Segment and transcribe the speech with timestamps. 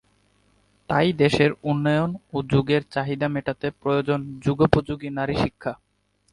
[0.89, 5.73] তাই দেশের উন্নয়ন ও যুগের চাহিদা মেটাতে প্রয়োজন যুগোপযোগী নারী শিক্ষা।